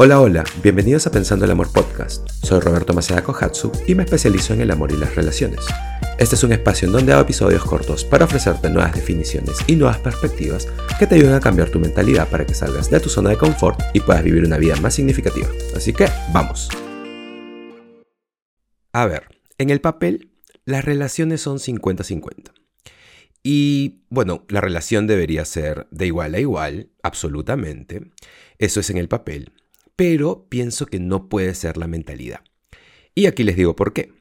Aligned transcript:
Hola, 0.00 0.20
hola, 0.20 0.44
bienvenidos 0.62 1.08
a 1.08 1.10
Pensando 1.10 1.44
el 1.44 1.50
Amor 1.50 1.72
Podcast. 1.72 2.28
Soy 2.44 2.60
Roberto 2.60 2.94
Maceda 2.94 3.24
Kohatsu 3.24 3.72
y 3.88 3.96
me 3.96 4.04
especializo 4.04 4.54
en 4.54 4.60
el 4.60 4.70
amor 4.70 4.92
y 4.92 4.96
las 4.96 5.16
relaciones. 5.16 5.66
Este 6.20 6.36
es 6.36 6.44
un 6.44 6.52
espacio 6.52 6.86
en 6.86 6.92
donde 6.92 7.12
hago 7.12 7.22
episodios 7.22 7.64
cortos 7.64 8.04
para 8.04 8.26
ofrecerte 8.26 8.70
nuevas 8.70 8.94
definiciones 8.94 9.56
y 9.66 9.74
nuevas 9.74 9.98
perspectivas 9.98 10.68
que 11.00 11.08
te 11.08 11.16
ayuden 11.16 11.34
a 11.34 11.40
cambiar 11.40 11.70
tu 11.70 11.80
mentalidad 11.80 12.28
para 12.28 12.46
que 12.46 12.54
salgas 12.54 12.88
de 12.88 13.00
tu 13.00 13.08
zona 13.08 13.30
de 13.30 13.38
confort 13.38 13.80
y 13.92 13.98
puedas 13.98 14.22
vivir 14.22 14.44
una 14.44 14.56
vida 14.56 14.76
más 14.76 14.94
significativa. 14.94 15.48
Así 15.74 15.92
que, 15.92 16.06
vamos. 16.32 16.68
A 18.92 19.04
ver, 19.06 19.24
en 19.58 19.70
el 19.70 19.80
papel, 19.80 20.30
las 20.64 20.84
relaciones 20.84 21.40
son 21.40 21.58
50-50. 21.58 22.52
Y 23.42 24.04
bueno, 24.10 24.44
la 24.48 24.60
relación 24.60 25.08
debería 25.08 25.44
ser 25.44 25.88
de 25.90 26.06
igual 26.06 26.36
a 26.36 26.38
igual, 26.38 26.90
absolutamente. 27.02 28.12
Eso 28.58 28.78
es 28.78 28.90
en 28.90 28.98
el 28.98 29.08
papel 29.08 29.50
pero 29.98 30.46
pienso 30.48 30.86
que 30.86 31.00
no 31.00 31.28
puede 31.28 31.56
ser 31.56 31.76
la 31.76 31.88
mentalidad. 31.88 32.42
Y 33.16 33.26
aquí 33.26 33.42
les 33.42 33.56
digo 33.56 33.74
por 33.74 33.92
qué. 33.92 34.12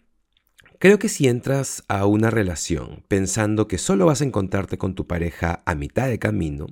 Creo 0.80 0.98
que 0.98 1.08
si 1.08 1.27
entras 1.27 1.84
a 1.88 2.08
una 2.08 2.31
relación 2.31 3.03
pensando 3.08 3.67
que 3.67 3.77
solo 3.77 4.08
vas 4.08 4.22
a 4.22 4.23
encontrarte 4.23 4.80
con 4.80 4.95
tu 4.95 5.05
pareja 5.05 5.62
a 5.67 5.76
mitad 5.76 6.08
de 6.08 6.17
camino, 6.17 6.66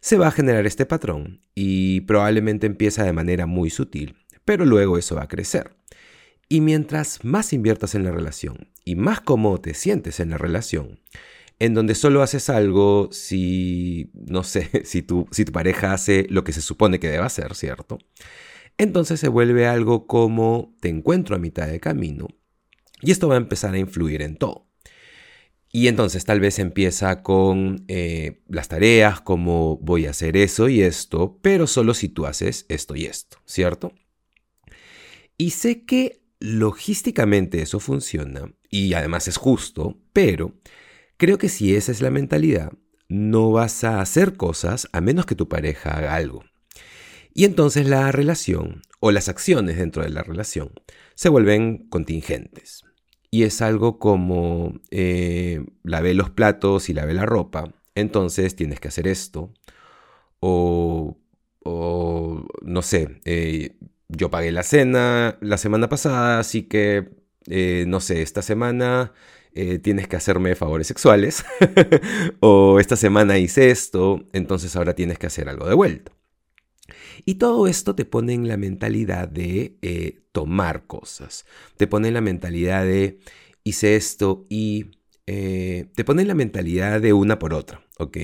se 0.00 0.18
va 0.18 0.26
a 0.26 0.30
generar 0.30 0.66
este 0.66 0.84
patrón 0.84 1.40
y 1.54 2.02
probablemente 2.02 2.66
empieza 2.66 3.02
de 3.02 3.14
manera 3.14 3.46
muy 3.46 3.70
sutil, 3.70 4.14
pero 4.44 4.66
luego 4.66 4.98
eso 4.98 5.14
va 5.14 5.22
a 5.22 5.28
crecer. 5.28 5.74
Y 6.46 6.60
mientras 6.60 7.24
más 7.24 7.54
inviertas 7.54 7.94
en 7.94 8.04
la 8.04 8.10
relación 8.10 8.68
y 8.84 8.94
más 8.94 9.22
cómodo 9.22 9.58
te 9.62 9.72
sientes 9.72 10.20
en 10.20 10.28
la 10.28 10.36
relación, 10.36 11.00
en 11.58 11.74
donde 11.74 11.94
solo 11.94 12.22
haces 12.22 12.50
algo 12.50 13.08
si, 13.12 14.10
no 14.14 14.42
sé, 14.42 14.70
si 14.84 15.02
tu, 15.02 15.26
si 15.30 15.44
tu 15.44 15.52
pareja 15.52 15.92
hace 15.92 16.26
lo 16.30 16.44
que 16.44 16.52
se 16.52 16.62
supone 16.62 17.00
que 17.00 17.08
debe 17.08 17.24
hacer, 17.24 17.54
¿cierto? 17.54 17.98
Entonces 18.76 19.20
se 19.20 19.28
vuelve 19.28 19.66
algo 19.66 20.06
como 20.06 20.74
te 20.80 20.88
encuentro 20.88 21.36
a 21.36 21.38
mitad 21.38 21.68
de 21.68 21.80
camino 21.80 22.28
y 23.00 23.10
esto 23.10 23.28
va 23.28 23.34
a 23.34 23.38
empezar 23.38 23.74
a 23.74 23.78
influir 23.78 24.22
en 24.22 24.36
todo. 24.36 24.66
Y 25.70 25.88
entonces 25.88 26.24
tal 26.24 26.38
vez 26.38 26.60
empieza 26.60 27.22
con 27.22 27.84
eh, 27.88 28.42
las 28.48 28.68
tareas, 28.68 29.20
como 29.20 29.76
voy 29.78 30.06
a 30.06 30.10
hacer 30.10 30.36
eso 30.36 30.68
y 30.68 30.80
esto, 30.82 31.38
pero 31.42 31.66
solo 31.66 31.94
si 31.94 32.08
tú 32.08 32.26
haces 32.26 32.64
esto 32.68 32.94
y 32.94 33.06
esto, 33.06 33.38
¿cierto? 33.44 33.92
Y 35.36 35.50
sé 35.50 35.84
que 35.84 36.22
logísticamente 36.38 37.60
eso 37.60 37.80
funciona 37.80 38.54
y 38.70 38.94
además 38.94 39.26
es 39.26 39.36
justo, 39.36 39.98
pero 40.12 40.54
Creo 41.16 41.38
que 41.38 41.48
si 41.48 41.76
esa 41.76 41.92
es 41.92 42.00
la 42.00 42.10
mentalidad, 42.10 42.72
no 43.08 43.52
vas 43.52 43.84
a 43.84 44.00
hacer 44.00 44.36
cosas 44.36 44.88
a 44.92 45.00
menos 45.00 45.26
que 45.26 45.34
tu 45.34 45.48
pareja 45.48 45.96
haga 45.96 46.14
algo. 46.14 46.44
Y 47.32 47.44
entonces 47.44 47.86
la 47.88 48.12
relación 48.12 48.82
o 49.00 49.10
las 49.10 49.28
acciones 49.28 49.76
dentro 49.76 50.02
de 50.02 50.10
la 50.10 50.22
relación 50.22 50.72
se 51.14 51.28
vuelven 51.28 51.88
contingentes. 51.88 52.84
Y 53.30 53.42
es 53.42 53.60
algo 53.62 53.98
como 53.98 54.80
eh, 54.90 55.64
lavé 55.82 56.14
los 56.14 56.30
platos 56.30 56.88
y 56.88 56.94
lavé 56.94 57.14
la 57.14 57.26
ropa, 57.26 57.74
entonces 57.94 58.54
tienes 58.54 58.80
que 58.80 58.88
hacer 58.88 59.08
esto. 59.08 59.52
O, 60.40 61.16
no 62.62 62.82
sé, 62.82 63.20
eh, 63.24 63.76
yo 64.08 64.30
pagué 64.30 64.52
la 64.52 64.62
cena 64.62 65.38
la 65.40 65.58
semana 65.58 65.88
pasada, 65.88 66.38
así 66.38 66.62
que, 66.62 67.10
eh, 67.48 67.84
no 67.88 68.00
sé, 68.00 68.22
esta 68.22 68.42
semana 68.42 69.12
eh, 69.54 69.78
tienes 69.78 70.08
que 70.08 70.16
hacerme 70.16 70.54
favores 70.54 70.86
sexuales, 70.86 71.44
o 72.40 72.80
esta 72.80 72.96
semana 72.96 73.38
hice 73.38 73.70
esto, 73.70 74.24
entonces 74.32 74.74
ahora 74.76 74.94
tienes 74.94 75.18
que 75.18 75.26
hacer 75.26 75.48
algo 75.48 75.68
de 75.68 75.74
vuelta. 75.74 76.12
Y 77.24 77.36
todo 77.36 77.66
esto 77.66 77.94
te 77.94 78.04
pone 78.04 78.34
en 78.34 78.48
la 78.48 78.56
mentalidad 78.56 79.28
de 79.28 79.76
eh, 79.82 80.20
tomar 80.32 80.86
cosas, 80.86 81.46
te 81.76 81.86
pone 81.86 82.08
en 82.08 82.14
la 82.14 82.20
mentalidad 82.20 82.84
de 82.84 83.20
hice 83.62 83.96
esto 83.96 84.44
y 84.48 84.90
eh, 85.26 85.86
te 85.94 86.04
pone 86.04 86.22
en 86.22 86.28
la 86.28 86.34
mentalidad 86.34 87.00
de 87.00 87.12
una 87.12 87.38
por 87.38 87.54
otra, 87.54 87.84
¿ok? 87.98 88.18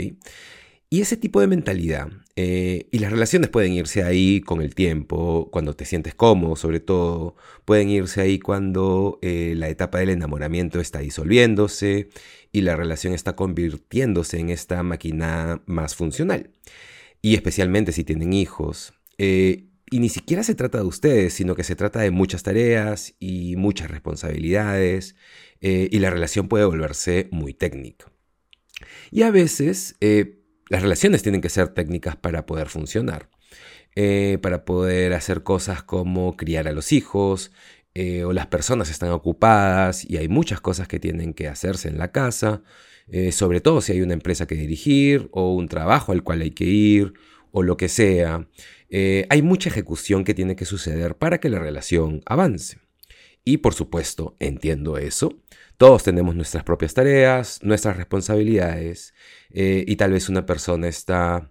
Y 0.93 1.03
ese 1.03 1.17
tipo 1.17 1.41
de 1.41 1.47
mentalidad, 1.47 2.09
eh, 2.35 2.89
y 2.91 2.99
las 2.99 3.13
relaciones 3.13 3.49
pueden 3.49 3.75
irse 3.75 4.03
ahí 4.03 4.41
con 4.41 4.61
el 4.61 4.75
tiempo, 4.75 5.49
cuando 5.53 5.77
te 5.77 5.85
sientes 5.85 6.17
cómodo 6.17 6.57
sobre 6.57 6.81
todo, 6.81 7.37
pueden 7.65 7.91
irse 7.91 8.21
ahí 8.21 8.41
cuando 8.41 9.21
eh, 9.23 9.55
la 9.57 9.69
etapa 9.69 10.01
del 10.01 10.09
enamoramiento 10.09 10.81
está 10.81 10.99
disolviéndose 10.99 12.09
y 12.51 12.63
la 12.63 12.75
relación 12.75 13.15
está 13.15 13.37
convirtiéndose 13.37 14.41
en 14.41 14.51
esta 14.51 14.83
máquina 14.83 15.63
más 15.67 15.95
funcional. 15.95 16.51
Y 17.23 17.37
especialmente 17.37 17.93
si 17.93 18.03
tienen 18.03 18.33
hijos. 18.33 18.93
Eh, 19.17 19.69
y 19.93 20.01
ni 20.01 20.09
siquiera 20.09 20.43
se 20.43 20.57
trata 20.57 20.79
de 20.79 20.85
ustedes, 20.85 21.35
sino 21.35 21.55
que 21.55 21.63
se 21.63 21.77
trata 21.77 22.01
de 22.01 22.11
muchas 22.11 22.43
tareas 22.43 23.15
y 23.21 23.55
muchas 23.55 23.93
responsabilidades, 23.93 25.15
y 25.61 25.99
la 25.99 26.11
relación 26.11 26.49
puede 26.49 26.65
volverse 26.65 27.29
muy 27.31 27.55
técnica. 27.55 28.11
Y 29.11 29.23
a 29.23 29.31
veces 29.31 29.97
las 30.71 30.83
relaciones 30.83 31.23
tienen 31.23 31.43
que 31.43 31.51
ser 31.51 31.69
técnicas 31.69 32.17
para 32.17 32.47
poder 32.47 32.69
funcionar, 32.69 33.29
eh, 33.97 34.39
para 34.41 34.65
poder 34.65 35.13
hacer 35.13 35.43
cosas 35.43 35.83
como 35.83 36.37
criar 36.37 36.69
a 36.69 36.73
los 36.73 36.93
hijos, 36.93 37.51
eh, 37.93 38.23
o 38.23 38.33
las 38.33 38.47
personas 38.47 38.89
están 38.89 39.11
ocupadas 39.11 40.09
y 40.09 40.17
hay 40.17 40.29
muchas 40.29 40.61
cosas 40.61 40.87
que 40.87 41.01
tienen 41.01 41.35
que 41.35 41.49
hacerse 41.49 41.89
en 41.89 41.99
la 41.99 42.13
casa, 42.13 42.63
eh, 43.09 43.33
sobre 43.33 43.61
todo 43.61 43.81
si 43.81 43.93
hay 43.93 44.01
una 44.01 44.15
empresa 44.15 44.47
que 44.47 44.55
dirigir 44.55 45.29
o 45.33 45.53
un 45.55 45.67
trabajo 45.67 46.13
al 46.13 46.23
cual 46.23 46.41
hay 46.41 46.53
que 46.53 46.65
ir 46.65 47.15
o 47.51 47.65
lo 47.65 47.77
que 47.77 47.89
sea. 47.89 48.49
hay 49.29 49.43
mucha 49.43 49.69
ejecución 49.71 50.25
que 50.25 50.35
tiene 50.35 50.57
que 50.57 50.65
suceder 50.65 51.17
para 51.17 51.39
que 51.41 51.49
la 51.49 51.59
relación 51.59 52.23
avance. 52.27 52.79
Y 53.51 53.57
por 53.57 53.75
supuesto, 53.75 54.37
entiendo 54.39 54.97
eso. 54.97 55.43
Todos 55.77 56.05
tenemos 56.05 56.37
nuestras 56.37 56.63
propias 56.63 56.95
tareas, 56.95 57.59
nuestras 57.65 57.97
responsabilidades 57.97 59.13
eh, 59.51 59.85
y 59.89 59.97
tal 59.97 60.13
vez 60.13 60.29
una 60.29 60.47
persona 60.47 60.87
está, 60.87 61.51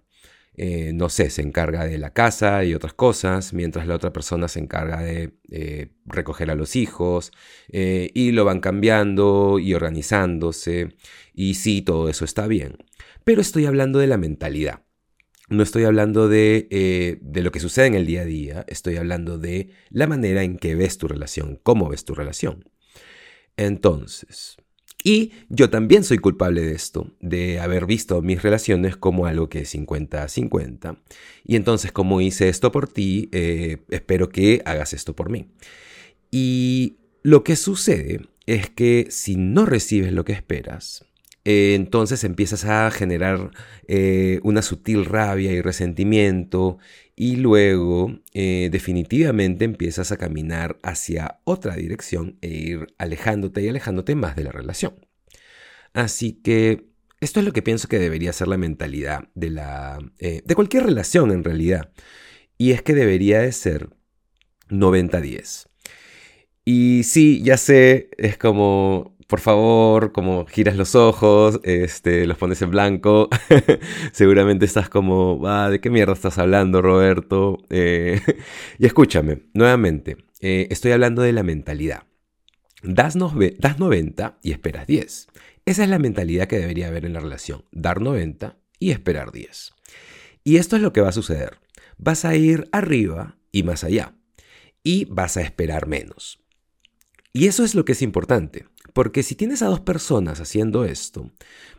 eh, 0.54 0.92
no 0.94 1.10
sé, 1.10 1.28
se 1.28 1.42
encarga 1.42 1.84
de 1.84 1.98
la 1.98 2.14
casa 2.14 2.64
y 2.64 2.72
otras 2.72 2.94
cosas, 2.94 3.52
mientras 3.52 3.86
la 3.86 3.96
otra 3.96 4.14
persona 4.14 4.48
se 4.48 4.60
encarga 4.60 5.02
de 5.02 5.34
eh, 5.50 5.92
recoger 6.06 6.50
a 6.50 6.54
los 6.54 6.74
hijos 6.74 7.32
y 7.68 8.32
lo 8.32 8.46
van 8.46 8.60
cambiando 8.60 9.58
y 9.58 9.74
organizándose. 9.74 10.96
Y 11.34 11.52
sí, 11.52 11.82
todo 11.82 12.08
eso 12.08 12.24
está 12.24 12.46
bien. 12.46 12.78
Pero 13.24 13.42
estoy 13.42 13.66
hablando 13.66 13.98
de 13.98 14.06
la 14.06 14.16
mentalidad. 14.16 14.84
No 15.50 15.62
estoy 15.62 15.84
hablando 15.84 16.28
de, 16.28 17.18
de, 17.20 17.42
lo 17.42 17.52
que 17.52 17.60
sucede 17.60 17.86
en 17.86 17.94
el 17.94 18.06
día 18.06 18.22
a 18.22 18.24
día, 18.24 18.64
estoy 18.68 18.96
hablando 18.96 19.36
de 19.36 19.70
la 19.90 20.06
manera 20.06 20.42
en 20.42 20.56
que 20.56 20.74
ves 20.74 20.96
tu 20.96 21.08
relación, 21.08 21.58
cómo 21.62 21.88
ves 21.88 22.04
tu 22.04 22.14
relación. 22.14 22.64
Entonces, 23.56 24.56
y 25.02 25.32
yo 25.48 25.70
también 25.70 26.04
soy 26.04 26.18
culpable 26.18 26.62
de 26.62 26.72
esto, 26.72 27.10
de 27.20 27.58
haber 27.58 27.86
visto 27.86 28.20
mis 28.22 28.42
relaciones 28.42 28.96
como 28.96 29.26
algo 29.26 29.48
que 29.48 29.60
es 29.60 29.70
50 29.70 30.22
a 30.22 30.28
50. 30.28 31.02
Y 31.44 31.56
entonces, 31.56 31.92
como 31.92 32.20
hice 32.20 32.48
esto 32.48 32.70
por 32.70 32.88
ti, 32.88 33.28
eh, 33.32 33.78
espero 33.90 34.28
que 34.28 34.62
hagas 34.64 34.92
esto 34.92 35.16
por 35.16 35.30
mí. 35.30 35.46
Y 36.30 36.98
lo 37.22 37.44
que 37.44 37.56
sucede 37.56 38.20
es 38.46 38.68
que 38.70 39.06
si 39.10 39.36
no 39.36 39.64
recibes 39.64 40.12
lo 40.12 40.24
que 40.24 40.32
esperas, 40.32 41.04
eh, 41.50 41.74
entonces 41.74 42.22
empiezas 42.22 42.64
a 42.64 42.88
generar 42.92 43.50
eh, 43.88 44.38
una 44.44 44.62
sutil 44.62 45.04
rabia 45.04 45.50
y 45.50 45.60
resentimiento 45.60 46.78
y 47.16 47.36
luego 47.36 48.20
eh, 48.32 48.68
definitivamente 48.70 49.64
empiezas 49.64 50.12
a 50.12 50.16
caminar 50.16 50.78
hacia 50.84 51.40
otra 51.42 51.74
dirección 51.74 52.38
e 52.40 52.48
ir 52.50 52.94
alejándote 52.98 53.62
y 53.62 53.68
alejándote 53.68 54.14
más 54.14 54.36
de 54.36 54.44
la 54.44 54.52
relación. 54.52 54.94
Así 55.92 56.34
que 56.34 56.86
esto 57.20 57.40
es 57.40 57.46
lo 57.46 57.52
que 57.52 57.62
pienso 57.62 57.88
que 57.88 57.98
debería 57.98 58.32
ser 58.32 58.46
la 58.46 58.56
mentalidad 58.56 59.28
de, 59.34 59.50
la, 59.50 59.98
de 60.18 60.54
cualquier 60.54 60.84
relación 60.84 61.32
en 61.32 61.42
realidad. 61.42 61.92
Y 62.58 62.70
es 62.70 62.82
que 62.82 62.94
debería 62.94 63.40
de 63.40 63.52
ser 63.52 63.90
90-10. 64.68 65.66
Y 66.64 67.02
sí, 67.02 67.42
ya 67.42 67.56
sé, 67.56 68.10
es 68.16 68.38
como 68.38 69.16
por 69.30 69.40
favor, 69.40 70.10
como 70.10 70.44
giras 70.44 70.76
los 70.76 70.96
ojos, 70.96 71.60
este, 71.62 72.26
los 72.26 72.36
pones 72.36 72.60
en 72.62 72.72
blanco, 72.72 73.28
seguramente 74.12 74.64
estás 74.64 74.88
como, 74.88 75.40
ah, 75.46 75.70
¿de 75.70 75.80
qué 75.80 75.88
mierda 75.88 76.14
estás 76.14 76.36
hablando, 76.38 76.82
Roberto? 76.82 77.58
Eh, 77.70 78.20
y 78.78 78.86
escúchame, 78.86 79.44
nuevamente, 79.54 80.16
eh, 80.40 80.66
estoy 80.70 80.90
hablando 80.90 81.22
de 81.22 81.32
la 81.32 81.44
mentalidad. 81.44 82.02
Das, 82.82 83.16
das 83.58 83.78
90 83.78 84.38
y 84.42 84.50
esperas 84.50 84.88
10. 84.88 85.28
Esa 85.64 85.84
es 85.84 85.88
la 85.88 86.00
mentalidad 86.00 86.48
que 86.48 86.58
debería 86.58 86.88
haber 86.88 87.04
en 87.04 87.12
la 87.12 87.20
relación, 87.20 87.64
dar 87.70 88.00
90 88.00 88.56
y 88.80 88.90
esperar 88.90 89.30
10. 89.30 89.72
Y 90.42 90.56
esto 90.56 90.74
es 90.74 90.82
lo 90.82 90.92
que 90.92 91.02
va 91.02 91.10
a 91.10 91.12
suceder. 91.12 91.58
Vas 91.98 92.24
a 92.24 92.34
ir 92.34 92.68
arriba 92.72 93.38
y 93.52 93.62
más 93.62 93.84
allá. 93.84 94.16
Y 94.82 95.04
vas 95.04 95.36
a 95.36 95.42
esperar 95.42 95.86
menos. 95.86 96.42
Y 97.32 97.46
eso 97.46 97.62
es 97.62 97.76
lo 97.76 97.84
que 97.84 97.92
es 97.92 98.02
importante 98.02 98.66
Porque 98.92 99.22
si 99.22 99.34
tienes 99.34 99.62
a 99.62 99.66
dos 99.66 99.80
personas 99.80 100.40
haciendo 100.40 100.84
esto, 100.84 101.30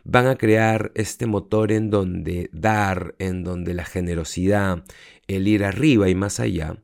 van 0.04 0.26
a 0.26 0.36
crear 0.36 0.92
este 0.94 1.26
motor 1.26 1.72
en 1.72 1.90
donde 1.90 2.48
dar, 2.52 3.14
en 3.18 3.44
donde 3.44 3.74
la 3.74 3.84
generosidad, 3.84 4.84
el 5.26 5.48
ir 5.48 5.64
arriba 5.64 6.08
y 6.08 6.14
más 6.14 6.40
allá, 6.40 6.76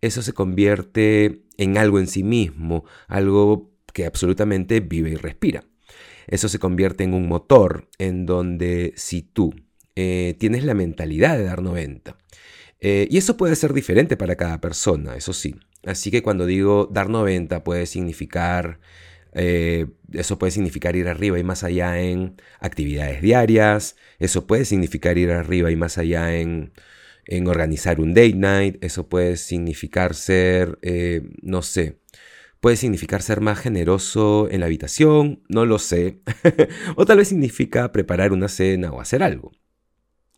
eso 0.00 0.22
se 0.22 0.32
convierte 0.32 1.42
en 1.56 1.78
algo 1.78 1.98
en 1.98 2.06
sí 2.06 2.22
mismo, 2.22 2.84
algo 3.08 3.70
que 3.92 4.06
absolutamente 4.06 4.80
vive 4.80 5.10
y 5.10 5.16
respira. 5.16 5.64
Eso 6.26 6.48
se 6.48 6.58
convierte 6.58 7.04
en 7.04 7.14
un 7.14 7.28
motor 7.28 7.88
en 7.98 8.26
donde 8.26 8.94
si 8.96 9.22
tú 9.22 9.54
eh, 9.96 10.36
tienes 10.38 10.64
la 10.64 10.74
mentalidad 10.74 11.36
de 11.36 11.44
dar 11.44 11.62
90, 11.62 12.16
eh, 12.80 13.06
y 13.10 13.16
eso 13.16 13.36
puede 13.36 13.54
ser 13.54 13.72
diferente 13.72 14.16
para 14.16 14.34
cada 14.36 14.60
persona, 14.60 15.16
eso 15.16 15.32
sí. 15.32 15.54
Así 15.84 16.10
que 16.10 16.22
cuando 16.22 16.46
digo 16.46 16.88
dar 16.90 17.08
90 17.08 17.62
puede 17.62 17.86
significar, 17.86 18.80
eh, 19.32 19.86
eso 20.12 20.38
puede 20.38 20.50
significar 20.50 20.96
ir 20.96 21.08
arriba 21.08 21.38
y 21.38 21.44
más 21.44 21.64
allá 21.64 22.00
en 22.00 22.36
actividades 22.60 23.22
diarias, 23.22 23.96
eso 24.18 24.46
puede 24.46 24.64
significar 24.64 25.18
ir 25.18 25.30
arriba 25.30 25.70
y 25.70 25.76
más 25.76 25.98
allá 25.98 26.36
en, 26.36 26.72
en 27.26 27.46
organizar 27.48 28.00
un 28.00 28.14
date 28.14 28.34
night, 28.34 28.84
eso 28.84 29.08
puede 29.08 29.36
significar 29.36 30.14
ser, 30.14 30.78
no 31.42 31.62
sé, 31.62 32.02
Puede 32.62 32.76
significar 32.76 33.22
ser 33.22 33.40
más 33.40 33.58
generoso 33.58 34.48
en 34.48 34.60
la 34.60 34.66
habitación, 34.66 35.42
no 35.48 35.66
lo 35.66 35.80
sé. 35.80 36.20
o 36.96 37.04
tal 37.04 37.18
vez 37.18 37.26
significa 37.26 37.90
preparar 37.90 38.32
una 38.32 38.46
cena 38.46 38.92
o 38.92 39.00
hacer 39.00 39.24
algo. 39.24 39.50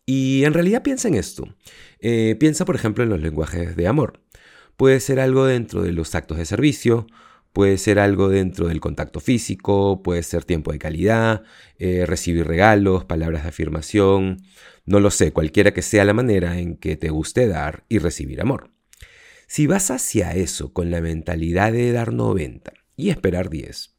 Y 0.06 0.44
en 0.44 0.54
realidad 0.54 0.82
piensa 0.82 1.08
en 1.08 1.16
esto. 1.16 1.54
Eh, 1.98 2.34
piensa, 2.40 2.64
por 2.64 2.76
ejemplo, 2.76 3.04
en 3.04 3.10
los 3.10 3.20
lenguajes 3.20 3.76
de 3.76 3.86
amor. 3.86 4.22
Puede 4.78 5.00
ser 5.00 5.20
algo 5.20 5.44
dentro 5.44 5.82
de 5.82 5.92
los 5.92 6.14
actos 6.14 6.38
de 6.38 6.46
servicio, 6.46 7.06
puede 7.54 7.78
ser 7.78 8.00
algo 8.00 8.28
dentro 8.28 8.66
del 8.66 8.80
contacto 8.80 9.20
físico, 9.20 10.02
puede 10.02 10.24
ser 10.24 10.44
tiempo 10.44 10.72
de 10.72 10.80
calidad, 10.80 11.44
eh, 11.78 12.04
recibir 12.04 12.46
regalos, 12.46 13.04
palabras 13.04 13.44
de 13.44 13.50
afirmación, 13.50 14.42
no 14.84 14.98
lo 14.98 15.10
sé, 15.12 15.32
cualquiera 15.32 15.72
que 15.72 15.80
sea 15.80 16.04
la 16.04 16.12
manera 16.12 16.58
en 16.58 16.76
que 16.76 16.96
te 16.96 17.10
guste 17.10 17.46
dar 17.46 17.84
y 17.88 17.98
recibir 17.98 18.40
amor. 18.40 18.72
Si 19.46 19.68
vas 19.68 19.92
hacia 19.92 20.34
eso 20.34 20.72
con 20.72 20.90
la 20.90 21.00
mentalidad 21.00 21.72
de 21.72 21.92
dar 21.92 22.12
90 22.12 22.72
y 22.96 23.10
esperar 23.10 23.50
10, 23.50 23.94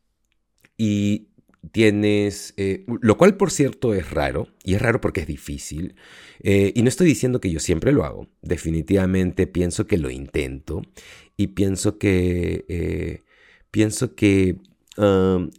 y 0.78 1.30
tienes, 1.72 2.54
eh, 2.58 2.86
lo 2.88 3.18
cual 3.18 3.38
por 3.38 3.52
cierto 3.52 3.94
es 3.94 4.12
raro, 4.12 4.50
y 4.66 4.74
es 4.74 4.82
raro 4.82 5.00
porque 5.00 5.22
es 5.22 5.28
difícil, 5.28 5.96
eh, 6.44 6.74
y 6.76 6.82
no 6.82 6.90
estoy 6.90 7.08
diciendo 7.08 7.40
que 7.40 7.52
yo 7.52 7.62
siempre 7.62 7.94
lo 7.94 8.04
hago, 8.04 8.28
definitivamente 8.42 9.48
pienso 9.48 9.88
que 9.88 9.98
lo 9.98 10.10
intento, 10.10 10.82
y 11.38 11.48
pienso 11.48 11.98
que, 11.98 13.24
pienso 13.76 14.16
que 14.16 14.56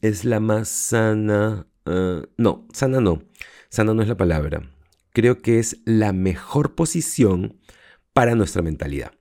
es 0.01 0.25
la 0.25 0.41
más 0.41 0.71
sana, 0.71 1.67
uh, 1.85 2.23
no, 2.39 2.67
sana 2.73 3.03
no, 3.03 3.23
sana 3.69 3.93
no 3.93 4.01
es 4.01 4.09
la 4.09 4.17
palabra, 4.17 4.63
creo 5.13 5.43
que 5.43 5.59
es 5.59 5.83
la 5.85 6.15
mejor 6.15 6.75
posición 6.75 7.61
para 8.15 8.35
nuestra 8.35 8.63
mentalidad 8.63 9.13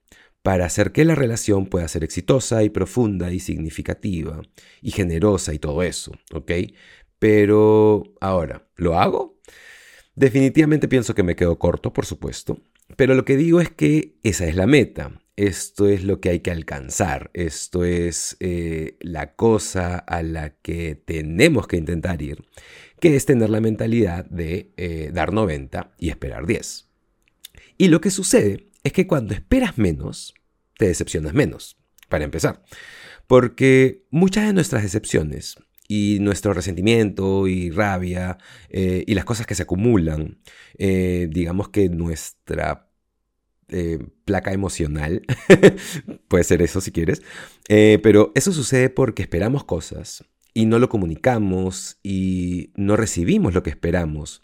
para 0.44 0.66
hacer 0.66 0.94
que 0.94 1.04
la 1.04 1.16
relación 1.16 1.66
pueda 1.66 1.90
ser 1.90 2.06
exitosa 2.06 2.64
y 2.64 2.70
profunda 2.70 3.34
y 3.34 3.42
significativa 3.42 4.42
y 4.82 4.92
generosa 4.92 5.54
y 5.54 5.60
todo 5.60 5.84
eso, 5.84 6.14
¿ok? 6.32 6.52
Pero 7.20 8.04
ahora, 8.22 8.66
¿lo 8.78 8.98
hago? 8.98 9.42
Definitivamente 10.16 10.88
pienso 10.88 11.16
que 11.16 11.24
me 11.24 11.36
quedo 11.36 11.60
corto, 11.60 11.92
por 11.92 12.06
supuesto, 12.06 12.62
pero 12.96 13.14
lo 13.14 13.26
que 13.26 13.36
digo 13.36 13.60
es 13.60 13.72
que 13.72 14.20
esa 14.24 14.46
es 14.46 14.56
la 14.56 14.68
meta, 14.68 15.20
esto 15.38 15.88
es 15.88 16.04
lo 16.04 16.22
que 16.22 16.30
hay 16.30 16.40
que 16.40 16.52
alcanzar, 16.52 17.30
esto 17.34 17.84
es 17.84 18.38
eh, 18.40 18.98
la 19.02 19.36
cosa 19.36 19.98
a 19.98 20.24
la 20.24 20.52
que 20.52 20.96
tenemos 20.96 21.68
que 21.68 21.78
intentar 21.78 22.22
ir, 22.22 22.46
que 23.00 23.16
es 23.16 23.26
tener 23.26 23.50
la 23.50 23.62
mentalidad 23.62 24.26
de 24.26 24.74
eh, 24.78 25.12
dar 25.14 25.34
90 25.34 25.92
y 25.98 26.10
esperar 26.10 26.46
10. 26.46 26.90
Y 27.78 27.90
lo 27.90 28.00
que 28.00 28.12
sucede 28.12 28.68
es 28.84 28.94
que 28.94 29.08
cuando 29.08 29.34
esperas 29.34 29.78
menos, 29.78 30.34
te 30.78 30.88
decepcionas 30.88 31.34
menos, 31.34 31.78
para 32.08 32.24
empezar. 32.24 32.64
Porque 33.28 34.06
muchas 34.12 34.46
de 34.46 34.54
nuestras 34.54 34.84
decepciones 34.84 35.58
y 35.88 36.20
nuestro 36.22 36.54
resentimiento 36.54 37.48
y 37.48 37.72
rabia 37.72 38.38
eh, 38.70 39.04
y 39.06 39.16
las 39.16 39.26
cosas 39.26 39.48
que 39.48 39.56
se 39.56 39.64
acumulan, 39.64 40.40
digamos 40.78 41.70
que 41.70 41.90
nuestra 41.90 42.90
eh, 43.70 44.00
placa 44.26 44.54
emocional, 44.54 45.22
puede 46.28 46.44
ser 46.44 46.62
eso 46.62 46.82
si 46.82 46.92
quieres, 46.92 47.22
pero 47.68 48.32
eso 48.36 48.52
sucede 48.52 48.90
porque 48.90 49.24
esperamos 49.24 49.64
cosas 49.64 50.24
y 50.54 50.66
no 50.66 50.80
lo 50.80 50.90
comunicamos 50.90 52.00
y 52.02 52.72
no 52.76 52.96
recibimos 52.96 53.54
lo 53.54 53.62
que 53.62 53.70
esperamos. 53.70 54.42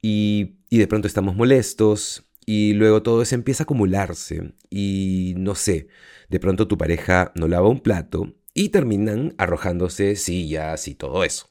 Y, 0.00 0.60
y 0.70 0.78
de 0.78 0.86
pronto 0.86 1.08
estamos 1.08 1.34
molestos 1.36 2.30
y 2.46 2.72
luego 2.72 3.02
todo 3.02 3.20
eso 3.20 3.34
empieza 3.34 3.62
a 3.62 3.64
acumularse 3.64 4.54
y 4.70 5.34
no 5.36 5.54
sé, 5.54 5.88
de 6.28 6.40
pronto 6.40 6.68
tu 6.68 6.78
pareja 6.78 7.32
no 7.34 7.48
lava 7.48 7.68
un 7.68 7.80
plato 7.80 8.34
y 8.54 8.70
terminan 8.70 9.34
arrojándose 9.38 10.16
sillas 10.16 10.88
y 10.88 10.94
todo 10.94 11.24
eso. 11.24 11.50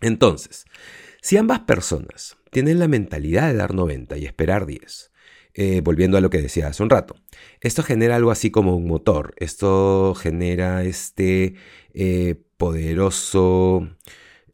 Entonces, 0.00 0.66
si 1.22 1.36
ambas 1.36 1.60
personas 1.60 2.36
tienen 2.50 2.78
la 2.78 2.88
mentalidad 2.88 3.48
de 3.48 3.56
dar 3.56 3.74
90 3.74 4.18
y 4.18 4.26
esperar 4.26 4.66
10, 4.66 5.09
eh, 5.62 5.82
volviendo 5.82 6.16
a 6.16 6.22
lo 6.22 6.30
que 6.30 6.40
decía 6.40 6.68
hace 6.68 6.82
un 6.82 6.88
rato, 6.88 7.16
esto 7.60 7.82
genera 7.82 8.16
algo 8.16 8.30
así 8.30 8.50
como 8.50 8.74
un 8.74 8.86
motor, 8.86 9.34
esto 9.36 10.14
genera 10.14 10.84
este 10.84 11.54
eh, 11.92 12.36
poderoso, 12.56 13.86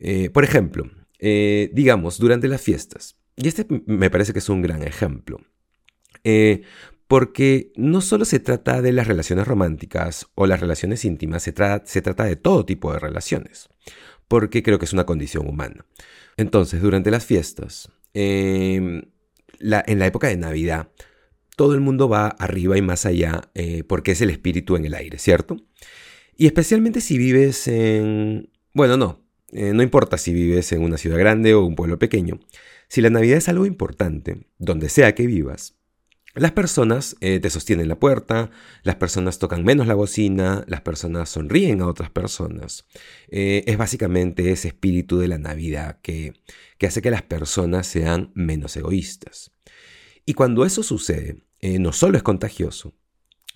eh, 0.00 0.31
por 0.31 0.43
ejemplo, 0.43 0.91
digamos, 1.20 2.19
durante 2.19 2.49
las 2.49 2.61
fiestas, 2.61 3.14
y 3.37 3.47
este 3.47 3.69
me 3.87 4.11
parece 4.11 4.32
que 4.32 4.41
es 4.41 4.49
un 4.49 4.62
gran 4.62 4.82
ejemplo. 4.82 5.38
Porque 7.06 7.70
no 7.76 8.00
solo 8.00 8.25
se 8.25 8.41
trata 8.41 8.82
de 8.82 8.91
las 8.91 9.06
relaciones 9.06 9.47
románticas 9.47 10.26
o 10.35 10.49
las 10.49 10.59
relaciones 10.59 11.05
íntimas, 11.05 11.44
se, 11.44 11.55
se 11.85 12.02
trata 12.02 12.25
de 12.25 12.35
todo 12.35 12.67
tipo 12.67 12.93
de 12.93 12.99
relaciones, 12.99 13.69
porque 14.26 14.64
creo 14.64 14.81
que 14.81 14.87
es 14.87 14.93
una 14.93 15.06
condición 15.06 15.47
humana. 15.47 15.87
Entonces, 16.37 16.82
durante 16.82 17.12
las 17.12 17.25
fiestas, 17.25 17.93
en 19.61 19.99
la 19.99 20.06
época 20.06 20.29
de 20.29 20.37
Navidad, 20.37 20.88
todo 21.56 21.75
el 21.75 21.81
mundo 21.81 22.08
va 22.08 22.29
arriba 22.29 22.76
y 22.76 22.82
más 22.82 23.06
allá 23.06 23.50
eh, 23.55 23.82
porque 23.82 24.12
es 24.12 24.20
el 24.20 24.31
espíritu 24.31 24.76
en 24.76 24.85
el 24.85 24.94
aire, 24.94 25.19
¿cierto? 25.19 25.56
Y 26.37 26.47
especialmente 26.47 27.00
si 27.00 27.17
vives 27.17 27.67
en... 27.67 28.50
Bueno, 28.75 28.99
no, 28.99 29.25
eh, 29.53 29.73
no 29.73 29.82
importa 29.82 30.19
si 30.19 30.35
vives 30.35 30.70
en 30.73 30.82
una 30.82 30.99
ciudad 30.99 31.19
grande 31.19 31.55
o 31.55 31.64
un 31.64 31.75
pueblo 31.75 31.99
pequeño, 31.99 32.38
si 32.88 33.00
la 33.00 33.08
Navidad 33.08 33.38
es 33.38 33.49
algo 33.49 33.64
importante, 33.64 34.47
donde 34.58 34.91
sea 34.91 35.14
que 35.14 35.26
vivas, 35.26 35.75
las 36.37 36.53
personas 36.53 37.17
eh, 37.21 37.41
te 37.41 37.49
sostienen 37.49 37.88
la 37.88 37.99
puerta, 37.99 38.50
las 38.83 38.97
personas 38.97 39.38
tocan 39.38 39.64
menos 39.64 39.87
la 39.87 39.95
bocina, 39.95 40.64
las 40.69 40.83
personas 40.83 41.31
sonríen 41.31 41.81
a 41.81 41.87
otras 41.87 42.11
personas. 42.11 42.87
Eh, 43.28 43.64
es 43.66 43.78
básicamente 43.78 44.52
ese 44.52 44.69
espíritu 44.69 45.19
de 45.19 45.28
la 45.28 45.38
Navidad 45.38 45.99
que, 46.02 46.35
que, 46.76 46.87
hace 46.87 47.00
que 47.00 47.11
las 47.11 47.23
personas 47.23 47.87
sean 47.87 48.33
menos 48.35 48.76
egoístas. 48.76 49.52
Y 50.26 50.35
cuando 50.35 50.66
eso 50.66 50.83
sucede, 50.83 51.43
eh, 51.61 51.78
no 51.78 51.93
solo 51.93 52.19
es 52.19 52.23
contagioso, 52.23 52.93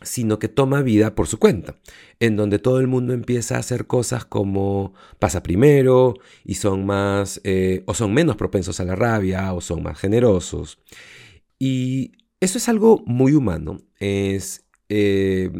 sino 0.02 0.38
que 0.38 0.48
toma 0.48 0.80
vida 0.80 1.14
por 1.14 1.26
su 1.26 1.38
cuenta, 1.38 1.76
en 2.18 2.36
donde 2.36 2.58
todo 2.58 2.80
el 2.80 2.86
mundo 2.86 3.12
empieza 3.12 3.56
a 3.56 3.60
hacer 3.60 3.86
cosas 3.86 4.24
como 4.24 4.94
pasa 5.18 5.42
primero 5.42 6.14
y 6.44 6.54
son 6.54 6.86
más 6.86 7.42
o 7.84 7.92
son 7.92 8.14
menos 8.14 8.36
propensos 8.36 8.80
a 8.80 8.84
la 8.86 8.96
rabia 8.96 9.52
o 9.52 9.60
son 9.60 9.82
más 9.82 9.98
generosos. 9.98 10.78
Y 11.58 12.12
eso 12.40 12.58
es 12.58 12.68
algo 12.68 13.02
muy 13.06 13.34
humano. 13.34 13.80
Es, 13.98 14.64
eh, 14.88 15.50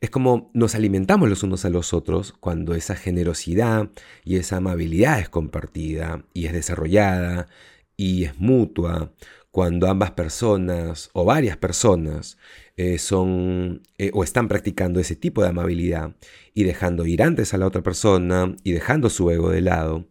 es 0.00 0.10
como 0.10 0.50
nos 0.54 0.74
alimentamos 0.74 1.28
los 1.28 1.42
unos 1.42 1.64
a 1.64 1.70
los 1.70 1.92
otros 1.92 2.32
cuando 2.32 2.74
esa 2.74 2.96
generosidad 2.96 3.90
y 4.24 4.36
esa 4.36 4.58
amabilidad 4.58 5.18
es 5.20 5.28
compartida 5.28 6.24
y 6.32 6.46
es 6.46 6.52
desarrollada 6.52 7.48
y 7.96 8.24
es 8.24 8.38
mutua. 8.38 9.12
Cuando 9.50 9.88
ambas 9.88 10.12
personas 10.12 11.10
o 11.12 11.24
varias 11.24 11.56
personas 11.56 12.38
eh, 12.76 12.98
son 12.98 13.82
eh, 13.98 14.10
o 14.12 14.24
están 14.24 14.48
practicando 14.48 14.98
ese 14.98 15.14
tipo 15.14 15.42
de 15.42 15.48
amabilidad 15.48 16.16
y 16.54 16.64
dejando 16.64 17.06
ir 17.06 17.22
antes 17.22 17.54
a 17.54 17.58
la 17.58 17.66
otra 17.66 17.82
persona 17.82 18.56
y 18.64 18.72
dejando 18.72 19.10
su 19.10 19.30
ego 19.30 19.50
de 19.50 19.60
lado, 19.60 20.06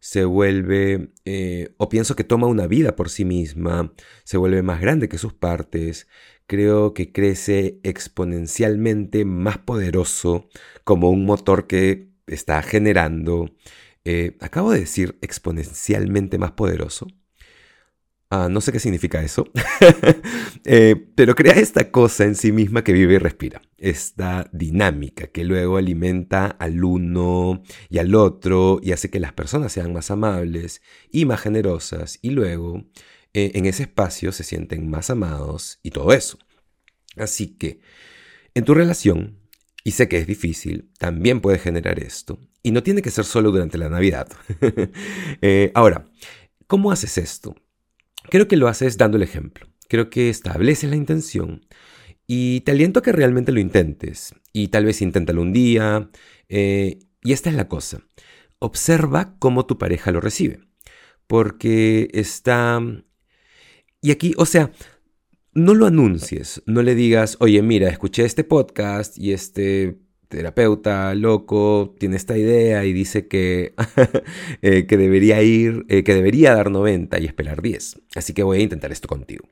se 0.00 0.24
vuelve, 0.24 1.12
eh, 1.24 1.74
o 1.76 1.88
pienso 1.88 2.16
que 2.16 2.24
toma 2.24 2.46
una 2.46 2.66
vida 2.66 2.96
por 2.96 3.10
sí 3.10 3.24
misma, 3.24 3.92
se 4.24 4.36
vuelve 4.36 4.62
más 4.62 4.80
grande 4.80 5.08
que 5.08 5.18
sus 5.18 5.34
partes, 5.34 6.08
creo 6.46 6.94
que 6.94 7.12
crece 7.12 7.80
exponencialmente 7.82 9.24
más 9.24 9.58
poderoso 9.58 10.48
como 10.84 11.10
un 11.10 11.24
motor 11.26 11.66
que 11.66 12.10
está 12.26 12.62
generando, 12.62 13.50
eh, 14.04 14.36
acabo 14.40 14.72
de 14.72 14.80
decir 14.80 15.18
exponencialmente 15.20 16.38
más 16.38 16.52
poderoso. 16.52 17.06
Ah, 18.30 18.48
no 18.50 18.60
sé 18.60 18.72
qué 18.72 18.78
significa 18.78 19.22
eso, 19.22 19.46
eh, 20.66 20.96
pero 21.14 21.34
crea 21.34 21.54
esta 21.54 21.90
cosa 21.90 22.24
en 22.24 22.34
sí 22.34 22.52
misma 22.52 22.84
que 22.84 22.92
vive 22.92 23.14
y 23.14 23.18
respira, 23.18 23.62
esta 23.78 24.50
dinámica 24.52 25.28
que 25.28 25.44
luego 25.44 25.78
alimenta 25.78 26.46
al 26.46 26.84
uno 26.84 27.62
y 27.88 27.96
al 27.96 28.14
otro 28.14 28.80
y 28.82 28.92
hace 28.92 29.08
que 29.08 29.18
las 29.18 29.32
personas 29.32 29.72
sean 29.72 29.94
más 29.94 30.10
amables 30.10 30.82
y 31.10 31.24
más 31.24 31.40
generosas 31.40 32.18
y 32.20 32.28
luego 32.30 32.84
eh, 33.32 33.52
en 33.54 33.64
ese 33.64 33.84
espacio 33.84 34.30
se 34.32 34.44
sienten 34.44 34.90
más 34.90 35.08
amados 35.08 35.80
y 35.82 35.90
todo 35.90 36.12
eso. 36.12 36.38
Así 37.16 37.56
que 37.56 37.80
en 38.54 38.64
tu 38.64 38.74
relación, 38.74 39.38
y 39.84 39.92
sé 39.92 40.08
que 40.08 40.18
es 40.18 40.26
difícil, 40.26 40.90
también 40.98 41.40
puedes 41.40 41.62
generar 41.62 41.98
esto 41.98 42.38
y 42.62 42.72
no 42.72 42.82
tiene 42.82 43.02
que 43.02 43.10
ser 43.10 43.24
solo 43.24 43.50
durante 43.52 43.78
la 43.78 43.88
Navidad. 43.88 44.28
Eh, 45.40 45.70
ahora, 45.74 46.10
¿cómo 46.66 46.92
haces 46.92 47.18
esto? 47.18 47.54
Creo 48.30 48.48
que 48.48 48.56
lo 48.56 48.68
haces 48.68 48.98
dando 48.98 49.16
el 49.16 49.22
ejemplo. 49.22 49.66
Creo 49.88 50.10
que 50.10 50.28
estableces 50.28 50.90
la 50.90 50.96
intención 50.96 51.66
y 52.26 52.60
te 52.60 52.72
aliento 52.72 53.00
a 53.00 53.02
que 53.02 53.12
realmente 53.12 53.52
lo 53.52 53.60
intentes. 53.60 54.34
Y 54.52 54.68
tal 54.68 54.84
vez 54.84 55.00
inténtalo 55.00 55.40
un 55.40 55.52
día. 55.52 56.10
Eh, 56.48 56.98
y 57.22 57.32
esta 57.32 57.48
es 57.50 57.56
la 57.56 57.68
cosa. 57.68 58.02
Observa 58.58 59.36
cómo 59.38 59.66
tu 59.66 59.78
pareja 59.78 60.12
lo 60.12 60.20
recibe. 60.20 60.60
Porque 61.26 62.08
está... 62.12 62.80
Y 64.00 64.10
aquí, 64.10 64.34
o 64.36 64.46
sea, 64.46 64.72
no 65.54 65.74
lo 65.74 65.86
anuncies. 65.86 66.62
No 66.66 66.82
le 66.82 66.94
digas, 66.94 67.38
oye, 67.40 67.62
mira, 67.62 67.88
escuché 67.88 68.24
este 68.24 68.44
podcast 68.44 69.16
y 69.16 69.32
este 69.32 69.98
terapeuta 70.28 71.14
loco 71.14 71.94
tiene 71.98 72.16
esta 72.16 72.36
idea 72.36 72.84
y 72.84 72.92
dice 72.92 73.26
que, 73.26 73.74
eh, 74.62 74.86
que 74.86 74.96
debería 74.96 75.42
ir, 75.42 75.84
eh, 75.88 76.04
que 76.04 76.14
debería 76.14 76.54
dar 76.54 76.70
90 76.70 77.18
y 77.18 77.24
esperar 77.24 77.62
10. 77.62 78.00
Así 78.14 78.34
que 78.34 78.42
voy 78.42 78.58
a 78.58 78.62
intentar 78.62 78.92
esto 78.92 79.08
contigo. 79.08 79.48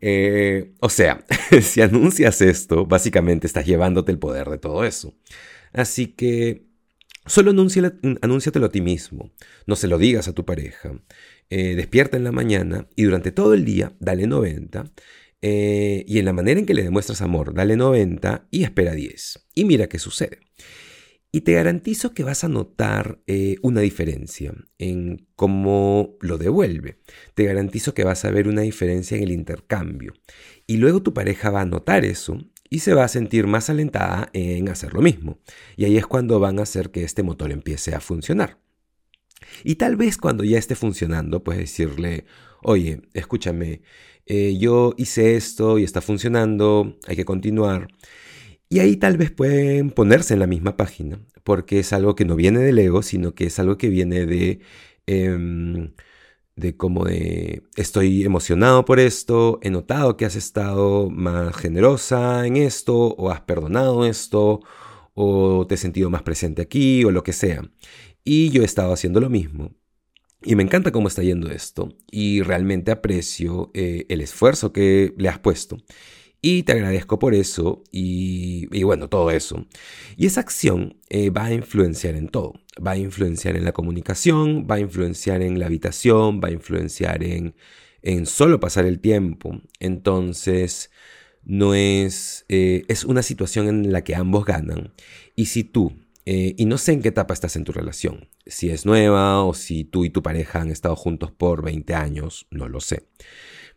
Eh, 0.00 0.72
o 0.80 0.88
sea, 0.88 1.24
si 1.62 1.80
anuncias 1.80 2.40
esto, 2.40 2.86
básicamente 2.86 3.46
estás 3.46 3.66
llevándote 3.66 4.12
el 4.12 4.18
poder 4.18 4.48
de 4.48 4.58
todo 4.58 4.84
eso. 4.84 5.14
Así 5.72 6.08
que 6.08 6.66
solo 7.26 7.50
anúnciatelo 7.50 8.66
a 8.66 8.70
ti 8.70 8.80
mismo. 8.80 9.32
No 9.66 9.76
se 9.76 9.88
lo 9.88 9.98
digas 9.98 10.28
a 10.28 10.32
tu 10.34 10.44
pareja. 10.44 10.92
despierta 11.50 12.16
en 12.16 12.24
la 12.24 12.32
mañana 12.32 12.88
y 12.96 13.04
durante 13.04 13.32
todo 13.32 13.54
el 13.54 13.64
día 13.64 13.92
dale 14.00 14.26
90 14.26 14.90
eh, 15.40 16.04
y 16.06 16.18
en 16.18 16.24
la 16.24 16.32
manera 16.32 16.58
en 16.58 16.66
que 16.66 16.74
le 16.74 16.82
demuestras 16.82 17.22
amor, 17.22 17.54
dale 17.54 17.76
90 17.76 18.48
y 18.50 18.64
espera 18.64 18.92
10. 18.92 19.48
Y 19.54 19.64
mira 19.64 19.88
qué 19.88 19.98
sucede. 19.98 20.40
Y 21.30 21.42
te 21.42 21.52
garantizo 21.52 22.14
que 22.14 22.24
vas 22.24 22.42
a 22.42 22.48
notar 22.48 23.20
eh, 23.26 23.56
una 23.62 23.82
diferencia 23.82 24.54
en 24.78 25.28
cómo 25.36 26.16
lo 26.20 26.38
devuelve. 26.38 27.00
Te 27.34 27.44
garantizo 27.44 27.92
que 27.92 28.04
vas 28.04 28.24
a 28.24 28.30
ver 28.30 28.48
una 28.48 28.62
diferencia 28.62 29.16
en 29.16 29.24
el 29.24 29.32
intercambio. 29.32 30.14
Y 30.66 30.78
luego 30.78 31.02
tu 31.02 31.12
pareja 31.12 31.50
va 31.50 31.60
a 31.60 31.66
notar 31.66 32.06
eso 32.06 32.38
y 32.70 32.80
se 32.80 32.94
va 32.94 33.04
a 33.04 33.08
sentir 33.08 33.46
más 33.46 33.68
alentada 33.68 34.30
en 34.32 34.68
hacer 34.70 34.94
lo 34.94 35.02
mismo. 35.02 35.38
Y 35.76 35.84
ahí 35.84 35.98
es 35.98 36.06
cuando 36.06 36.40
van 36.40 36.58
a 36.58 36.62
hacer 36.62 36.90
que 36.90 37.04
este 37.04 37.22
motor 37.22 37.52
empiece 37.52 37.94
a 37.94 38.00
funcionar. 38.00 38.58
Y 39.64 39.76
tal 39.76 39.96
vez 39.96 40.16
cuando 40.16 40.44
ya 40.44 40.58
esté 40.58 40.74
funcionando, 40.74 41.44
puedes 41.44 41.60
decirle, 41.60 42.24
oye, 42.62 43.02
escúchame, 43.14 43.82
eh, 44.26 44.56
yo 44.58 44.94
hice 44.98 45.36
esto 45.36 45.78
y 45.78 45.84
está 45.84 46.00
funcionando, 46.00 46.96
hay 47.06 47.16
que 47.16 47.24
continuar. 47.24 47.88
Y 48.68 48.80
ahí 48.80 48.96
tal 48.96 49.16
vez 49.16 49.30
pueden 49.30 49.90
ponerse 49.90 50.34
en 50.34 50.40
la 50.40 50.46
misma 50.46 50.76
página, 50.76 51.20
porque 51.44 51.78
es 51.80 51.92
algo 51.92 52.14
que 52.14 52.24
no 52.26 52.36
viene 52.36 52.60
del 52.60 52.78
ego, 52.78 53.02
sino 53.02 53.34
que 53.34 53.46
es 53.46 53.58
algo 53.58 53.78
que 53.78 53.88
viene 53.88 54.26
de, 54.26 54.60
em, 55.06 55.94
de 56.56 56.76
como 56.76 57.04
de, 57.04 57.62
estoy 57.76 58.24
emocionado 58.24 58.84
por 58.84 59.00
esto, 59.00 59.58
he 59.62 59.70
notado 59.70 60.16
que 60.16 60.26
has 60.26 60.36
estado 60.36 61.10
más 61.10 61.56
generosa 61.56 62.46
en 62.46 62.56
esto, 62.56 62.96
o 63.16 63.30
has 63.30 63.40
perdonado 63.42 64.04
esto, 64.06 64.60
o 65.14 65.66
te 65.66 65.76
he 65.76 65.78
sentido 65.78 66.10
más 66.10 66.22
presente 66.22 66.62
aquí, 66.62 67.04
o 67.04 67.10
lo 67.10 67.22
que 67.22 67.32
sea. 67.32 67.62
Y 68.24 68.50
yo 68.50 68.62
he 68.62 68.64
estado 68.66 68.92
haciendo 68.92 69.20
lo 69.20 69.30
mismo. 69.30 69.77
Y 70.42 70.54
me 70.54 70.62
encanta 70.62 70.92
cómo 70.92 71.08
está 71.08 71.22
yendo 71.22 71.50
esto 71.50 71.88
y 72.10 72.42
realmente 72.42 72.92
aprecio 72.92 73.70
eh, 73.74 74.06
el 74.08 74.20
esfuerzo 74.20 74.72
que 74.72 75.12
le 75.16 75.28
has 75.28 75.38
puesto. 75.40 75.78
Y 76.40 76.62
te 76.62 76.72
agradezco 76.72 77.18
por 77.18 77.34
eso 77.34 77.82
y, 77.90 78.66
bueno, 78.84 79.08
todo 79.08 79.32
eso. 79.32 79.66
Y 80.16 80.26
esa 80.26 80.40
acción 80.40 80.96
eh, 81.08 81.30
va 81.30 81.46
a 81.46 81.52
influenciar 81.52 82.14
en 82.14 82.28
todo. 82.28 82.54
Va 82.84 82.92
a 82.92 82.96
influenciar 82.96 83.56
en 83.56 83.64
la 83.64 83.72
comunicación, 83.72 84.68
va 84.70 84.76
a 84.76 84.80
influenciar 84.80 85.42
en 85.42 85.58
la 85.58 85.66
habitación, 85.66 86.40
va 86.40 86.48
a 86.48 86.52
influenciar 86.52 87.24
en, 87.24 87.56
en 88.02 88.24
solo 88.26 88.60
pasar 88.60 88.86
el 88.86 89.00
tiempo. 89.00 89.60
Entonces, 89.80 90.92
no 91.42 91.74
es, 91.74 92.44
eh, 92.48 92.84
es 92.86 93.04
una 93.04 93.24
situación 93.24 93.66
en 93.68 93.90
la 93.90 94.04
que 94.04 94.14
ambos 94.14 94.44
ganan. 94.44 94.92
Y 95.34 95.46
si 95.46 95.64
tú 95.64 95.92
eh, 96.30 96.54
y 96.58 96.66
no 96.66 96.76
sé 96.76 96.92
en 96.92 97.00
qué 97.00 97.08
etapa 97.08 97.32
estás 97.32 97.56
en 97.56 97.64
tu 97.64 97.72
relación. 97.72 98.28
Si 98.44 98.68
es 98.68 98.84
nueva 98.84 99.42
o 99.44 99.54
si 99.54 99.84
tú 99.84 100.04
y 100.04 100.10
tu 100.10 100.22
pareja 100.22 100.60
han 100.60 100.70
estado 100.70 100.94
juntos 100.94 101.32
por 101.32 101.62
20 101.64 101.94
años, 101.94 102.46
no 102.50 102.68
lo 102.68 102.80
sé. 102.80 103.08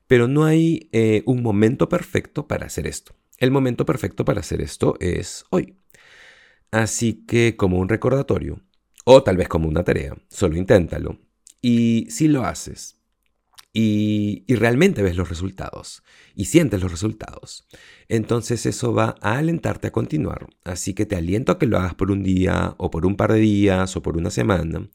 Pero 0.06 0.28
no 0.28 0.44
hay 0.44 0.90
eh, 0.92 1.24
un 1.26 1.44
momento 1.44 1.88
perfecto 1.88 2.50
para 2.50 2.66
hacer 2.66 2.88
esto. 2.88 3.16
El 3.38 3.52
momento 3.52 3.86
perfecto 3.86 4.26
para 4.26 4.42
hacer 4.42 4.60
esto 4.62 4.98
es 5.00 5.46
hoy. 5.50 5.78
Así 6.72 7.24
que 7.26 7.56
como 7.56 7.80
un 7.80 7.88
recordatorio, 7.88 8.60
o 9.06 9.24
tal 9.24 9.38
vez 9.38 9.48
como 9.48 9.70
una 9.70 9.86
tarea, 9.86 10.18
solo 10.28 10.58
inténtalo. 10.58 11.20
Y 11.62 12.08
si 12.10 12.28
lo 12.28 12.44
haces, 12.44 12.98
y, 13.74 14.44
realmente 14.48 15.02
ves 15.02 15.16
los 15.16 15.30
resultados 15.30 16.04
y 16.36 16.46
sientes 16.46 16.82
los 16.82 16.92
resultados, 16.92 17.68
entonces 18.10 18.66
eso 18.66 18.94
va 18.94 19.16
a 19.22 19.38
alentarte 19.38 19.88
a 19.88 19.92
continuar. 19.92 20.48
Así 20.64 20.94
que 20.94 21.06
te 21.06 21.16
aliento 21.16 21.54
a 21.54 21.60
que 21.60 21.68
lo 21.68 21.78
hagas 21.78 21.96
por 21.96 22.12
un 22.12 22.24
día 22.24 22.76
o 22.78 22.92
por 22.92 23.06
un 23.06 23.16
par 23.16 23.32
de 23.34 23.40
días 23.40 23.96
o 23.96 24.02
por 24.02 24.18
una 24.18 24.30
semana 24.30 24.90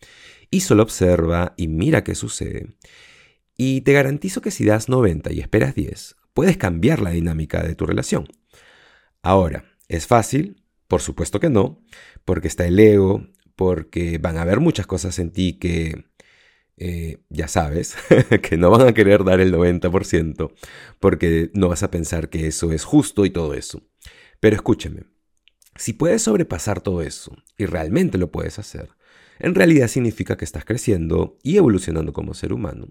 y 0.50 0.60
solo 0.60 0.82
observa 0.82 1.54
y 1.56 1.68
mira 1.68 2.04
qué 2.04 2.14
sucede. 2.14 2.76
Y 3.56 3.80
te 3.82 3.92
garantizo 3.92 4.42
que 4.42 4.50
si 4.50 4.64
das 4.64 4.88
90 4.88 5.32
y 5.32 5.40
esperas 5.40 5.74
10, 5.74 6.16
puedes 6.34 6.58
cambiar 6.58 7.00
la 7.00 7.10
dinámica 7.10 7.62
de 7.62 7.74
tu 7.74 7.86
relación. 7.86 8.28
Ahora, 9.22 9.64
¿es 9.88 10.06
fácil? 10.06 10.62
Por 10.88 11.00
supuesto 11.00 11.40
que 11.40 11.48
no, 11.48 11.82
porque 12.24 12.48
está 12.48 12.66
el 12.66 12.78
ego, 12.78 13.26
porque 13.56 14.18
van 14.18 14.36
a 14.36 14.42
haber 14.42 14.60
muchas 14.60 14.86
cosas 14.86 15.18
en 15.18 15.32
ti 15.32 15.54
que 15.54 16.04
eh, 16.76 17.18
ya 17.30 17.48
sabes 17.48 17.96
que 18.42 18.56
no 18.56 18.70
van 18.70 18.88
a 18.88 18.94
querer 18.94 19.24
dar 19.24 19.40
el 19.40 19.52
90% 19.52 20.52
porque 21.00 21.50
no 21.54 21.68
vas 21.68 21.82
a 21.82 21.90
pensar 21.90 22.28
que 22.28 22.46
eso 22.46 22.72
es 22.72 22.84
justo 22.84 23.24
y 23.24 23.30
todo 23.30 23.54
eso. 23.54 23.82
Pero 24.40 24.56
escúcheme, 24.56 25.04
si 25.76 25.92
puedes 25.92 26.22
sobrepasar 26.22 26.80
todo 26.80 27.02
eso 27.02 27.36
y 27.56 27.66
realmente 27.66 28.18
lo 28.18 28.30
puedes 28.30 28.58
hacer, 28.58 28.90
en 29.38 29.54
realidad 29.54 29.88
significa 29.88 30.36
que 30.36 30.44
estás 30.44 30.64
creciendo 30.64 31.38
y 31.42 31.56
evolucionando 31.56 32.12
como 32.12 32.34
ser 32.34 32.52
humano. 32.52 32.88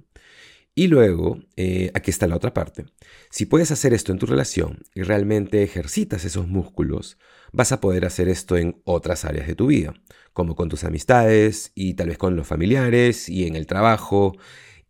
Y 0.77 0.87
luego, 0.87 1.39
eh, 1.55 1.89
aquí 1.93 2.11
está 2.11 2.27
la 2.27 2.35
otra 2.35 2.53
parte. 2.53 2.85
Si 3.29 3.45
puedes 3.45 3.71
hacer 3.71 3.93
esto 3.93 4.11
en 4.11 4.19
tu 4.19 4.25
relación 4.25 4.79
y 4.93 5.03
realmente 5.03 5.63
ejercitas 5.63 6.25
esos 6.25 6.49
músculos, 6.49 7.17
vas 7.53 7.71
a 7.71 7.79
poder 7.79 8.05
hacer 8.05 8.27
esto 8.27 8.57
en 8.57 8.81
otras 8.83 9.23
áreas 9.23 9.47
de 9.47 9.55
tu 9.55 9.67
vida, 9.67 9.93
como 10.33 10.55
con 10.55 10.67
tus 10.67 10.83
amistades 10.83 11.71
y 11.75 11.93
tal 11.93 12.09
vez 12.09 12.17
con 12.17 12.35
los 12.35 12.45
familiares 12.45 13.29
y 13.29 13.47
en 13.47 13.55
el 13.55 13.67
trabajo. 13.67 14.33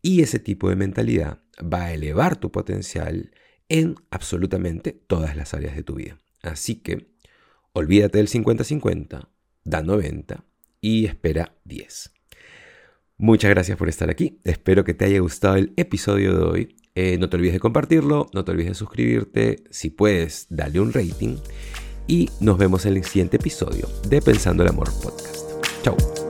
Y 0.02 0.24
ese 0.24 0.40
tipo 0.40 0.70
de 0.70 0.76
mentalidad 0.76 1.44
va 1.62 1.86
a 1.86 1.94
elevar 1.94 2.36
tu 2.36 2.52
potencial 2.52 3.32
en 3.70 3.96
absolutamente 4.10 4.92
todas 4.92 5.36
las 5.36 5.54
áreas 5.54 5.76
de 5.76 5.84
tu 5.84 5.96
vida. 5.96 6.18
Así 6.42 6.76
que 6.78 7.14
olvídate 7.74 8.18
del 8.18 8.28
50-50, 8.28 9.30
da 9.64 9.84
90 9.84 10.46
y 10.82 11.06
espera 11.06 11.56
10. 11.64 12.15
Muchas 13.18 13.50
gracias 13.50 13.78
por 13.78 13.90
estar 13.90 14.10
aquí. 14.10 14.40
Espero 14.44 14.84
que 14.84 14.94
te 14.94 15.06
haya 15.06 15.20
gustado 15.20 15.56
el 15.56 15.74
episodio 15.78 16.38
de 16.38 16.44
hoy. 16.44 16.76
Eh, 16.96 17.18
no 17.18 17.30
te 17.30 17.38
olvides 17.38 17.54
de 17.54 17.60
compartirlo, 17.60 18.30
no 18.34 18.46
te 18.46 18.52
olvides 18.52 18.72
de 18.72 18.76
suscribirte. 18.76 19.64
Si 19.70 19.90
puedes, 19.90 20.48
dale 20.50 20.80
un 20.80 20.94
rating. 20.94 21.38
Y 22.08 22.30
nos 22.40 22.58
vemos 22.58 22.86
en 22.86 22.98
el 22.98 23.04
siguiente 23.04 23.38
episodio 23.38 23.88
de 24.08 24.22
Pensando 24.22 24.64
el 24.64 24.70
Amor 24.70 24.90
Podcast. 25.02 25.50
Chao. 25.84 26.25